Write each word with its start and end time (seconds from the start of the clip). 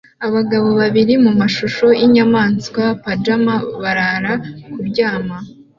Abagabo 0.27 0.67
babiri 0.81 1.13
mumashusho 1.23 1.85
yinyamanswa 1.99 2.83
pajama 3.03 3.55
barara 3.81 4.33
kuryama 4.71 5.37